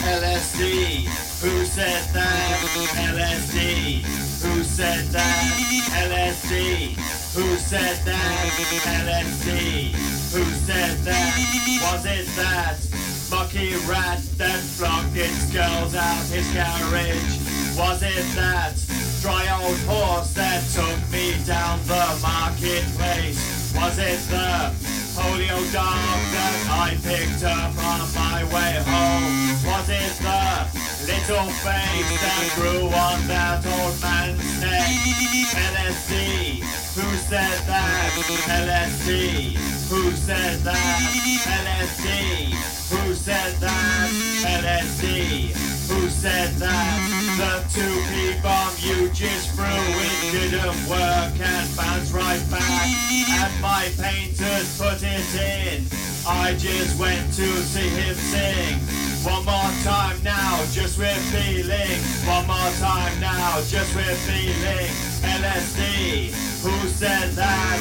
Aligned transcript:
LSD, 0.00 1.04
who 1.42 1.64
said 1.66 2.02
that? 2.14 2.56
LSD, 3.12 4.00
who 4.40 4.64
said 4.64 5.04
that? 5.08 5.52
LSD, 5.92 6.94
who 7.34 7.56
said 7.58 7.96
that? 8.06 8.48
LSD, 9.04 9.92
who 10.32 10.42
said 10.64 10.96
that? 11.04 11.36
Was 11.82 12.06
it 12.06 12.26
that 12.36 12.78
mucky 13.30 13.74
rat 13.86 14.22
that 14.38 14.60
flogged 14.60 15.16
its 15.18 15.52
girls 15.52 15.94
out 15.94 16.24
his 16.28 16.48
garage? 16.54 17.76
Was 17.76 18.02
it 18.02 18.24
that 18.36 18.72
dry 19.20 19.46
old 19.62 19.78
horse 19.80 20.32
that 20.32 20.64
took 20.72 21.12
me 21.12 21.34
down 21.44 21.78
the 21.86 22.18
marketplace? 22.22 23.74
Was 23.76 23.98
it 23.98 24.18
the 24.30 24.79
polio 25.30 25.58
dog 25.72 26.20
that 26.34 26.58
I 26.70 26.90
picked 27.06 27.44
up 27.44 27.72
on 27.78 28.00
my 28.14 28.42
way 28.50 28.74
home? 28.82 29.30
Was 29.62 29.88
it 29.88 30.14
the 30.26 30.42
little 31.06 31.50
face 31.62 32.10
that 32.22 32.46
grew 32.56 32.86
on 32.90 33.18
that 33.28 33.62
old 33.62 33.94
man's 34.02 34.60
neck? 34.60 34.90
LSD, 35.54 36.62
who 36.96 37.06
said 37.30 37.58
that? 37.70 38.10
LSD, 38.66 39.54
who 39.88 40.10
said 40.12 40.58
that? 40.60 41.00
LSD, 41.62 42.50
who 42.90 43.14
said 43.14 43.54
that? 43.60 44.10
LSD, 44.62 45.54
who 45.88 46.08
said 46.08 46.50
that? 46.54 46.98
The 47.38 47.80
2p 47.80 48.42
bomb 48.42 48.74
you 48.78 49.08
just 49.10 49.54
threw 49.54 49.99
didn't 50.50 50.88
work 50.88 51.38
and 51.38 51.76
bounced 51.76 52.12
right 52.12 52.42
back. 52.50 52.82
And 53.30 53.62
my 53.62 53.88
painters 53.96 54.76
put 54.76 54.98
it 55.00 55.34
in. 55.38 55.84
I 56.26 56.54
just 56.58 56.98
went 56.98 57.32
to 57.34 57.46
see 57.62 57.88
him 57.88 58.16
sing. 58.16 58.78
One 59.22 59.44
more 59.44 59.70
time 59.84 60.18
now, 60.24 60.64
just 60.72 60.98
with 60.98 61.16
feeling. 61.30 62.00
One 62.26 62.46
more 62.48 62.72
time 62.82 63.20
now, 63.20 63.60
just 63.68 63.94
with 63.94 64.18
feeling. 64.26 64.90
LSD, 65.22 66.32
who 66.62 66.88
said 66.88 67.30
that? 67.32 67.78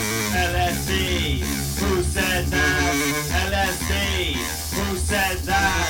LSD, 0.54 1.40
who 1.80 2.04
said 2.04 2.46
that? 2.48 2.94
LSD, 3.50 4.36
who 4.78 4.98
said 4.98 5.38
that? 5.40 5.90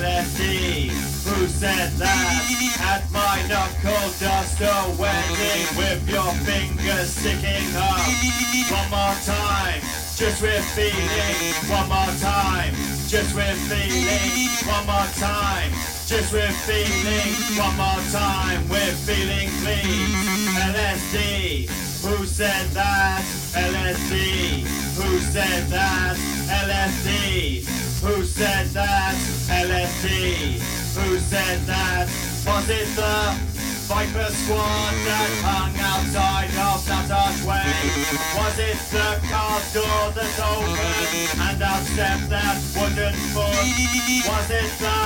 LSD, 0.00 0.90
who 1.36 1.46
said 1.46 1.92
that? 2.00 2.76
At 2.80 3.04
my 3.12 3.44
knuckle 3.48 4.08
duster 4.20 4.78
wedding 4.96 5.68
with 5.76 6.08
your 6.08 6.32
fingers 6.48 7.10
sticking 7.12 7.76
up. 7.76 8.00
One 8.72 8.90
more 8.90 9.16
time, 9.24 9.80
just 10.16 10.40
with 10.40 10.64
feeling. 10.72 11.52
One 11.68 11.88
more 11.88 12.14
time, 12.20 12.72
just 13.06 13.34
with 13.36 13.58
feeling. 13.68 14.48
One 14.64 14.86
more 14.86 15.10
time, 15.20 15.70
just 16.06 16.32
with 16.32 16.56
feeling. 16.64 17.32
One 17.60 17.76
more 17.76 18.02
time, 18.10 18.68
with 18.68 18.96
feeling 19.04 19.50
clean. 19.60 20.08
LSD, 20.72 21.68
who 22.02 22.24
said 22.24 22.66
that? 22.70 23.22
LSD, 23.52 24.64
who 24.96 25.18
said 25.18 25.68
that? 25.68 26.16
LSD, 26.48 27.66
who 28.00 28.24
said 28.24 28.66
that? 28.68 29.14
LSD, 29.48 30.75
who 30.96 31.18
said 31.18 31.60
that? 31.68 32.08
Was 32.46 32.68
it 32.70 32.88
the 32.96 33.36
Viper 33.84 34.30
Squad 34.32 34.94
that 35.04 35.30
hung 35.44 35.76
outside 35.76 36.50
of 36.56 36.80
that 36.88 37.08
archway? 37.12 37.68
Was 38.32 38.56
it 38.56 38.80
the 38.88 39.20
car 39.28 39.60
door 39.76 40.02
that 40.16 40.34
opened 40.40 41.36
and 41.36 41.62
out 41.62 41.84
stepped 41.84 42.28
that 42.32 42.56
wooden 42.72 43.14
foot? 43.36 43.52
Was 44.24 44.48
it 44.50 44.72
the 44.80 44.96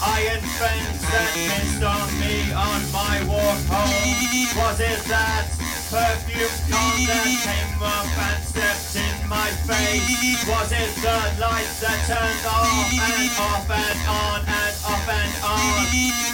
iron 0.00 0.42
fence 0.56 1.02
that 1.12 1.32
missed 1.36 1.82
on 1.84 2.08
me 2.18 2.48
on 2.56 2.80
my 2.88 3.20
walk 3.28 3.60
home? 3.68 4.48
Was 4.56 4.80
it 4.80 5.02
that 5.12 5.46
perfume 5.92 6.56
con 6.72 6.96
that 7.04 7.28
came 7.44 7.82
up 7.84 8.08
and 8.08 8.40
stepped 8.48 8.96
in 8.96 9.28
my 9.28 9.48
face? 9.68 10.40
Was 10.48 10.72
it 10.72 10.90
the 11.04 11.18
lights 11.36 11.80
that 11.84 12.00
turned 12.08 12.44
off 12.48 12.92
and 12.96 13.30
off 13.36 13.70
and 13.70 13.98
on 14.08 14.40
and 14.42 14.67
on? 15.10 15.58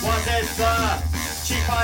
Was 0.03 0.27
it 0.27 0.47
the 0.57 1.03
cheap 1.45 1.69